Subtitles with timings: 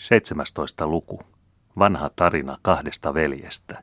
[0.00, 0.86] 17.
[0.86, 1.20] luku.
[1.78, 3.82] Vanha tarina kahdesta veljestä.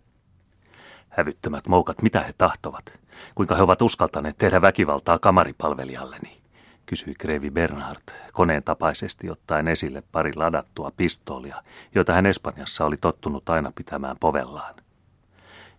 [1.10, 3.00] Hävyttömät moukat, mitä he tahtovat?
[3.36, 6.42] Kuinka he ovat uskaltaneet tehdä väkivaltaa kamaripalvelijalleni?
[6.86, 8.02] kysyi Krevi Bernhard
[8.34, 11.64] koneen tapaisesti ottaen esille pari ladattua pistoolia,
[11.96, 14.76] joita hän Espanjassa oli tottunut aina pitämään povellaan.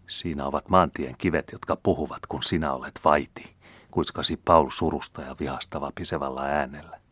[0.07, 3.57] Siinä ovat maantien kivet, jotka puhuvat, kun sinä olet vaiti,
[3.91, 7.08] kuiskasi Paul surusta ja vihasta vapisevalla äänellä.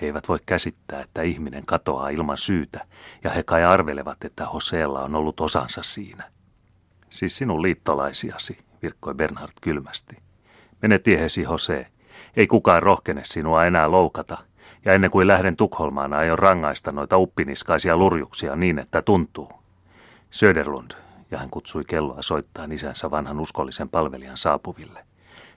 [0.00, 2.86] He eivät voi käsittää, että ihminen katoaa ilman syytä,
[3.24, 6.24] ja he kai arvelevat, että Hoseella on ollut osansa siinä.
[7.10, 10.16] Siis sinun liittolaisiasi, virkkoi Bernhard kylmästi.
[10.82, 11.86] Mene tiehesi, Hose.
[12.36, 14.38] Ei kukaan rohkene sinua enää loukata,
[14.84, 19.52] ja ennen kuin lähden Tukholmaan aion rangaista noita uppiniskaisia lurjuksia niin, että tuntuu.
[20.30, 20.90] Söderlund,
[21.30, 25.04] ja hän kutsui kelloa soittaa isänsä vanhan uskollisen palvelijan saapuville.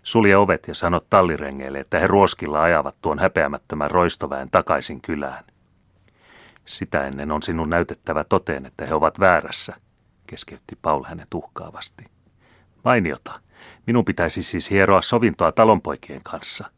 [0.03, 5.43] Sulje ovet ja sano tallirengeille, että he ruoskilla ajavat tuon häpeämättömän roistoväen takaisin kylään.
[6.65, 9.75] Sitä ennen on sinun näytettävä toteen, että he ovat väärässä,
[10.27, 12.05] keskeytti Paul hänet uhkaavasti.
[12.83, 13.39] Mainiota,
[13.87, 16.71] minun pitäisi siis hieroa sovintoa talonpoikien kanssa.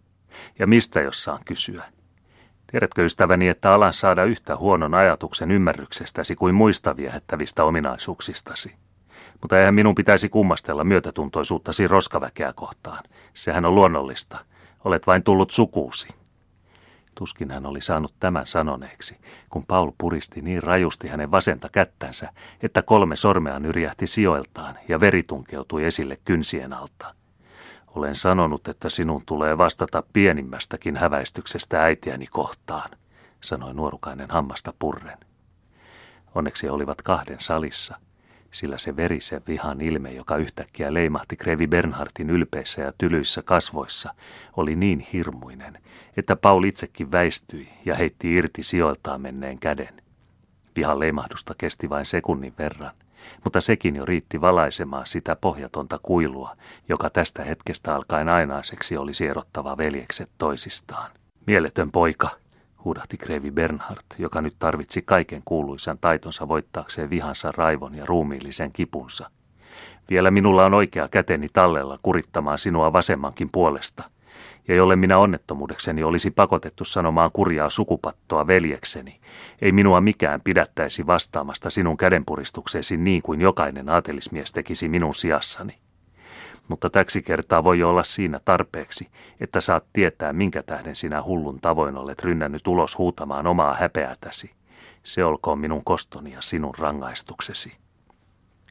[0.59, 1.83] Ja mistä jos saan kysyä?
[2.71, 8.75] Tiedätkö ystäväni, että alan saada yhtä huonon ajatuksen ymmärryksestäsi kuin muista viehättävistä ominaisuuksistasi?
[9.43, 13.03] Mutta eihän minun pitäisi kummastella myötätuntoisuuttasi roskaväkeä kohtaan.
[13.33, 14.45] Sehän on luonnollista.
[14.85, 16.07] Olet vain tullut sukuusi.
[17.15, 19.17] Tuskin hän oli saanut tämän sanoneeksi,
[19.49, 22.29] kun Paul puristi niin rajusti hänen vasenta kättänsä,
[22.61, 27.15] että kolme sormea nyrjähti sijoiltaan ja veri tunkeutui esille kynsien alta.
[27.95, 32.89] Olen sanonut, että sinun tulee vastata pienimmästäkin häväistyksestä äitiäni kohtaan,
[33.41, 35.17] sanoi nuorukainen hammasta purren.
[36.35, 37.97] Onneksi olivat kahden salissa–
[38.53, 44.13] sillä se verisen vihan ilme, joka yhtäkkiä leimahti Krevi Bernhardin ylpeissä ja tylyissä kasvoissa,
[44.57, 45.77] oli niin hirmuinen,
[46.17, 50.01] että Paul itsekin väistyi ja heitti irti sijoiltaan menneen käden.
[50.75, 52.91] Vihan leimahdusta kesti vain sekunnin verran,
[53.43, 56.55] mutta sekin jo riitti valaisemaan sitä pohjatonta kuilua,
[56.89, 61.11] joka tästä hetkestä alkaen ainaiseksi oli erottava veljekset toisistaan.
[61.47, 62.29] Mieletön poika,
[62.85, 69.29] huudahti Krevi Bernhard, joka nyt tarvitsi kaiken kuuluisan taitonsa voittaakseen vihansa raivon ja ruumiillisen kipunsa.
[70.09, 74.03] Vielä minulla on oikea käteni tallella kurittamaan sinua vasemmankin puolesta.
[74.67, 79.19] Ja jolle minä onnettomuudekseni olisi pakotettu sanomaan kurjaa sukupattoa veljekseni,
[79.61, 85.82] ei minua mikään pidättäisi vastaamasta sinun kädenpuristukseesi niin kuin jokainen aatelismies tekisi minun sijassani
[86.67, 89.07] mutta täksi kertaa voi olla siinä tarpeeksi,
[89.39, 94.51] että saat tietää, minkä tähden sinä hullun tavoin olet rynnännyt ulos huutamaan omaa häpeätäsi.
[95.03, 97.71] Se olkoon minun kostoni ja sinun rangaistuksesi.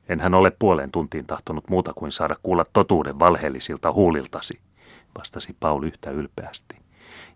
[0.08, 4.60] Enhän ole puolen tuntiin tahtonut muuta kuin saada kuulla totuuden valheellisilta huuliltasi,
[5.18, 6.76] vastasi Paul yhtä ylpeästi.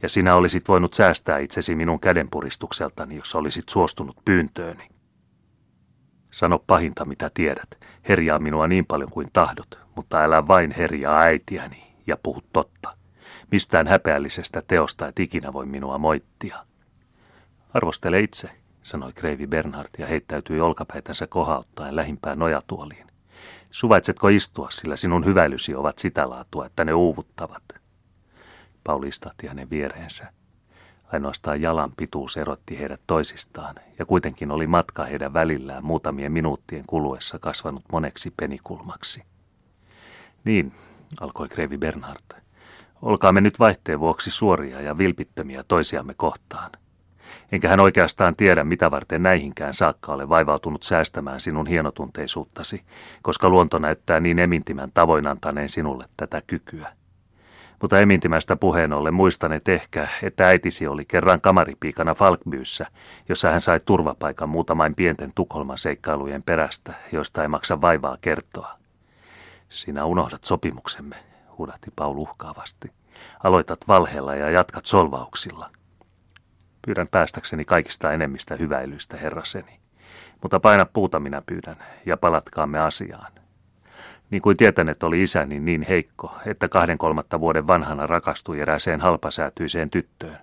[0.02, 4.88] Ja sinä olisit voinut säästää itsesi minun kädenpuristukseltani, jos olisit suostunut pyyntööni.
[6.30, 7.78] Sano pahinta, mitä tiedät.
[8.08, 12.96] Herjaa minua niin paljon kuin tahdot, mutta älä vain herjaa äitiäni ja puhu totta.
[13.50, 16.66] Mistään häpeällisestä teosta et ikinä voi minua moittia.
[17.74, 18.50] Arvostele itse,
[18.82, 23.06] sanoi Kreivi Bernhard ja heittäytyi olkapäitänsä kohauttaen lähimpään nojatuoliin.
[23.70, 27.62] Suvaitsetko istua, sillä sinun hyväilysi ovat sitä laatua, että ne uuvuttavat.
[28.84, 30.32] Pauli istahti hänen viereensä.
[31.12, 37.38] Ainoastaan jalan pituus erotti heidät toisistaan, ja kuitenkin oli matka heidän välillään muutamien minuuttien kuluessa
[37.38, 39.22] kasvanut moneksi penikulmaksi.
[40.46, 40.72] Niin,
[41.20, 42.42] alkoi Krevi Bernhard.
[43.02, 46.70] Olkaamme nyt vaihteen vuoksi suoria ja vilpittömiä toisiamme kohtaan.
[47.52, 52.82] Enkä hän oikeastaan tiedä, mitä varten näihinkään saakka ole vaivautunut säästämään sinun hienotunteisuuttasi,
[53.22, 56.92] koska luonto näyttää niin emintimän tavoin antaneen sinulle tätä kykyä.
[57.82, 62.86] Mutta emintimästä puheen ollen muistanet ehkä, että äitisi oli kerran kamaripiikana Falkbyyssä,
[63.28, 68.85] jossa hän sai turvapaikan muutamain pienten Tukholman seikkailujen perästä, joista ei maksa vaivaa kertoa.
[69.68, 71.16] Sinä unohdat sopimuksemme,
[71.58, 72.92] huudahti Paul uhkaavasti.
[73.44, 75.70] Aloitat valheella ja jatkat solvauksilla.
[76.86, 79.80] Pyydän päästäkseni kaikista enemmistä hyväilyistä, herraseni.
[80.42, 81.76] Mutta paina puuta minä pyydän,
[82.06, 83.32] ja palatkaamme asiaan.
[84.30, 89.90] Niin kuin tietänet oli isäni niin heikko, että kahden kolmatta vuoden vanhana rakastui erääseen halpasäätyiseen
[89.90, 90.38] tyttöön.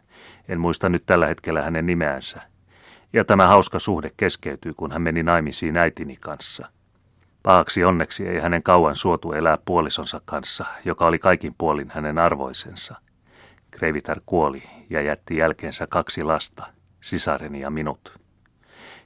[0.47, 2.41] En muista nyt tällä hetkellä hänen nimeänsä.
[3.13, 6.67] Ja tämä hauska suhde keskeytyi, kun hän meni naimisiin äitini kanssa.
[7.43, 12.95] Pahaksi onneksi ei hänen kauan suotu elää puolisonsa kanssa, joka oli kaikin puolin hänen arvoisensa.
[13.71, 16.65] Kreivitar kuoli ja jätti jälkeensä kaksi lasta,
[17.01, 18.19] sisareni ja minut.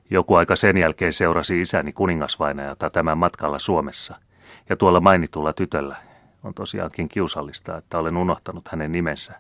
[0.09, 4.15] Joku aika sen jälkeen seurasi isäni kuningasvainajata tämän matkalla Suomessa–
[4.69, 5.95] ja tuolla mainitulla tytöllä
[6.43, 9.33] on tosiaankin kiusallista, että olen unohtanut hänen nimensä.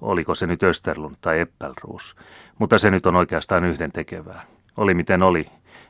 [0.00, 2.16] Oliko se nyt Österlund tai Eppelruus,
[2.58, 4.42] mutta se nyt on oikeastaan yhden tekevää.
[4.76, 5.46] Oli miten oli.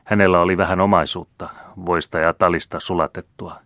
[0.07, 1.49] Hänellä oli vähän omaisuutta,
[1.85, 3.59] voista ja talista sulatettua.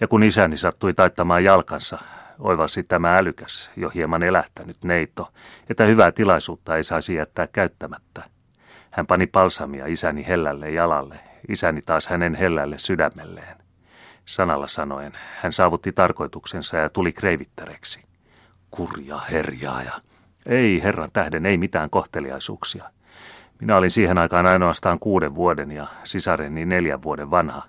[0.00, 1.98] Ja kun isäni sattui taittamaan jalkansa,
[2.38, 5.32] oivalsi tämä älykäs, jo hieman elähtänyt neito,
[5.70, 8.22] että hyvää tilaisuutta ei saisi jättää käyttämättä.
[8.90, 13.56] Hän pani palsamia isäni hellälle jalalle, isäni taas hänen hellälle sydämelleen.
[14.24, 15.12] Sanalla sanoen,
[15.42, 18.02] hän saavutti tarkoituksensa ja tuli kreivittäreksi.
[18.70, 19.92] Kurja herjaaja.
[20.46, 22.90] Ei, herran tähden, ei mitään kohteliaisuuksia.
[23.60, 27.62] Minä olin siihen aikaan ainoastaan kuuden vuoden ja sisareni neljän vuoden vanha.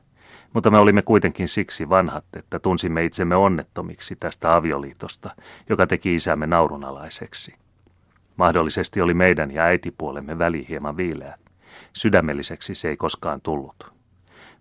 [0.54, 5.30] Mutta me olimme kuitenkin siksi vanhat, että tunsimme itsemme onnettomiksi tästä avioliitosta,
[5.70, 7.56] joka teki isämme naurunalaiseksi.
[8.38, 11.38] Mahdollisesti oli meidän ja äitipuolemme väli hieman viileä.
[11.94, 13.94] Sydämelliseksi se ei koskaan tullut.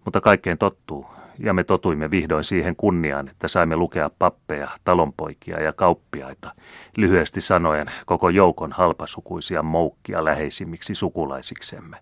[0.04, 1.06] Mutta kaikkeen tottuu,
[1.38, 6.54] ja me totuimme vihdoin siihen kunniaan, että saimme lukea pappeja, talonpoikia ja kauppiaita,
[6.96, 11.96] lyhyesti sanoen koko joukon halpasukuisia moukkia läheisimmiksi sukulaisiksemme.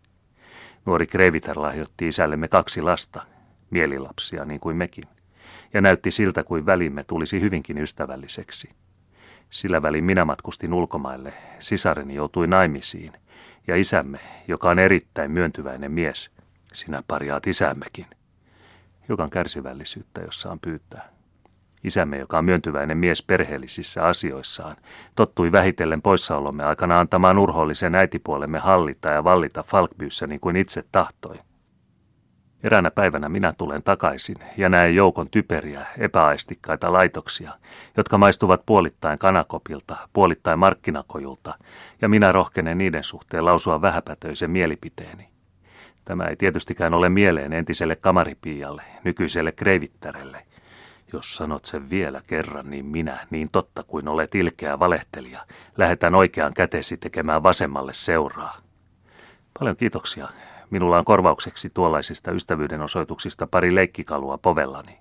[0.87, 3.23] Nuori Kreviter lahjoitti isällemme kaksi lasta,
[3.71, 5.05] mielilapsia niin kuin mekin,
[5.75, 8.69] ja näytti siltä kuin välimme tulisi hyvinkin ystävälliseksi.
[9.51, 13.13] Sillä välin minä matkustin ulkomaille, sisareni joutui naimisiin,
[13.67, 14.19] ja isämme,
[14.49, 16.31] joka on erittäin myöntyväinen mies,
[16.73, 18.07] sinä parjaat isämmekin
[19.09, 21.09] hiukan kärsivällisyyttä, jossa on pyytää.
[21.85, 24.77] Isämme, joka on myöntyväinen mies perheellisissä asioissaan,
[25.15, 31.39] tottui vähitellen poissaolomme aikana antamaan urhoollisen äitipuolemme hallita ja vallita Falkbyyssä niin kuin itse tahtoi.
[32.63, 37.53] Eräänä päivänä minä tulen takaisin ja näen joukon typeriä, epäaistikkaita laitoksia,
[37.97, 41.55] jotka maistuvat puolittain kanakopilta, puolittain markkinakojulta,
[42.03, 45.36] ja minä rohkenen niiden suhteen lausua vähäpätöisen mielipiteeni.
[46.07, 50.47] Tämä ei tietystikään ole mieleen entiselle kamaripiialle, nykyiselle kreivittärelle.
[51.13, 55.41] Jos sanot sen vielä kerran, niin minä, niin totta kuin olet ilkeä valehtelija,
[55.77, 58.57] lähetän oikean kätesi tekemään vasemmalle seuraa.
[59.59, 60.29] Paljon kiitoksia.
[60.71, 64.99] Minulla on korvaukseksi tuollaisista ystävyyden osoituksista pari leikkikalua povellani.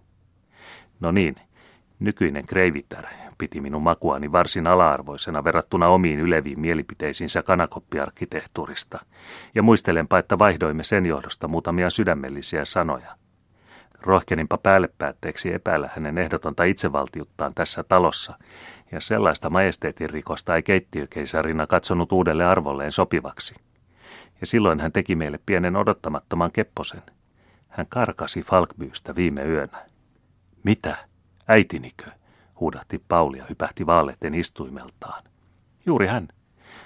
[0.99, 1.35] No niin,
[1.99, 3.05] Nykyinen Kreivitar
[3.37, 8.99] piti minun makuani varsin ala-arvoisena verrattuna omiin yleviin mielipiteisiinsä kanakoppiarkkitehtuurista,
[9.55, 13.15] ja muistelenpa, että vaihdoimme sen johdosta muutamia sydämellisiä sanoja.
[14.01, 18.37] Rohkeninpa päälle päätteeksi epäillä hänen ehdotonta itsevaltiuttaan tässä talossa,
[18.91, 23.55] ja sellaista majesteetin rikosta ei keittiökeisarina katsonut uudelle arvolleen sopivaksi.
[24.41, 27.01] Ja silloin hän teki meille pienen odottamattoman kepposen.
[27.67, 29.85] Hän karkasi Falkbyystä viime yönä.
[30.63, 30.97] Mitä?
[31.47, 32.11] Äitinikö?
[32.59, 35.23] huudahti Pauli ja hypähti vaaletten istuimeltaan.
[35.85, 36.27] Juuri hän.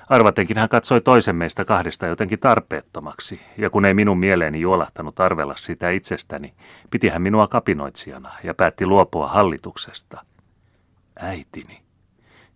[0.09, 5.55] Arvatenkin hän katsoi toisen meistä kahdesta jotenkin tarpeettomaksi, ja kun ei minun mieleeni juolahtanut arvella
[5.55, 6.53] sitä itsestäni,
[6.91, 10.25] piti hän minua kapinoitsijana ja päätti luopua hallituksesta.
[11.19, 11.81] Äitini.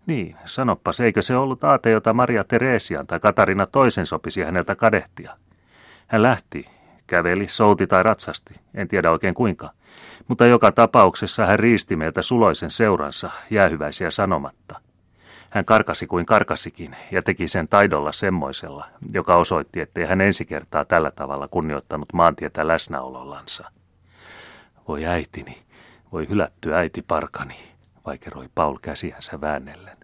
[0.06, 5.36] Niin, sanoppas, eikö se ollut aate, jota Maria Teresian tai Katarina toisen sopisi häneltä kadehtia?
[6.06, 6.66] Hän lähti,
[7.06, 9.70] käveli, souti tai ratsasti, en tiedä oikein kuinka–
[10.28, 14.80] mutta joka tapauksessa hän riisti meiltä suloisen seuransa, jäähyväisiä sanomatta.
[15.50, 20.84] Hän karkasi kuin karkasikin ja teki sen taidolla semmoisella, joka osoitti, ettei hän ensi kertaa
[20.84, 23.70] tällä tavalla kunnioittanut maantietä läsnäolollansa.
[24.88, 25.62] Voi äitini,
[26.12, 27.56] voi hylätty äiti parkani,
[28.06, 29.96] vaikeroi Paul käsiänsä väännellen.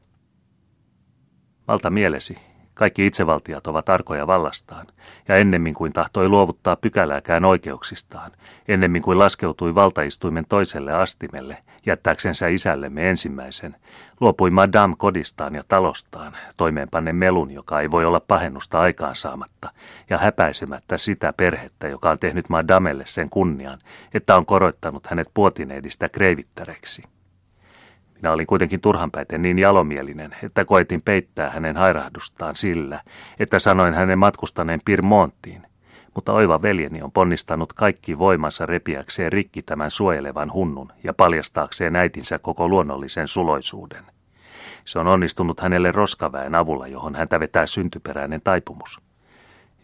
[1.68, 2.36] Malta mielesi,
[2.80, 4.86] kaikki itsevaltiat ovat arkoja vallastaan,
[5.28, 8.30] ja ennemmin kuin tahtoi luovuttaa pykälääkään oikeuksistaan,
[8.68, 11.56] ennemmin kuin laskeutui valtaistuimen toiselle astimelle,
[11.86, 13.76] jättääksensä isällemme ensimmäisen,
[14.20, 19.70] luopui Madame kodistaan ja talostaan, toimeenpanne melun, joka ei voi olla pahennusta aikaansaamatta,
[20.10, 23.78] ja häpäisemättä sitä perhettä, joka on tehnyt Madamelle sen kunnian,
[24.14, 27.02] että on koroittanut hänet puotineidistä kreivittäreksi.
[28.22, 33.00] Minä olin kuitenkin turhanpäiten niin jalomielinen, että koetin peittää hänen hairahdustaan sillä,
[33.38, 35.62] että sanoin hänen matkustaneen Pirmonttiin.
[36.14, 42.38] Mutta oiva veljeni on ponnistanut kaikki voimansa repiäkseen rikki tämän suojelevan hunnun ja paljastaakseen äitinsä
[42.38, 44.04] koko luonnollisen suloisuuden.
[44.84, 49.00] Se on onnistunut hänelle roskaväen avulla, johon häntä vetää syntyperäinen taipumus.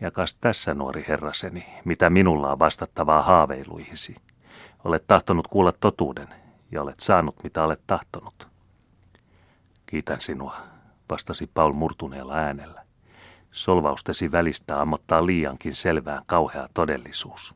[0.01, 4.15] Ja kas tässä, nuori herraseni, mitä minulla on vastattavaa haaveiluihisi.
[4.85, 6.29] Olet tahtonut kuulla totuuden,
[6.73, 8.49] ja olet saanut mitä olet tahtonut.
[9.87, 10.57] Kiitän sinua,
[11.11, 12.83] vastasi Paul murtuneella äänellä.
[13.51, 17.55] Solvaustesi välistä ammottaa liiankin selvään kauhea todellisuus.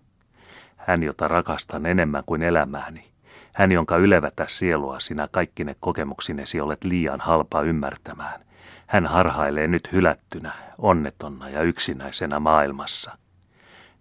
[0.76, 3.10] Hän, jota rakastan enemmän kuin elämääni,
[3.52, 8.40] hän, jonka ylevätä sielua sinä kaikkine kokemuksinesi olet liian halpa ymmärtämään.
[8.86, 13.18] Hän harhailee nyt hylättynä, onnetonna ja yksinäisenä maailmassa.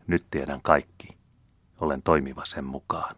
[0.08, 1.18] Nyt tiedän kaikki.
[1.80, 3.16] Olen toimiva sen mukaan.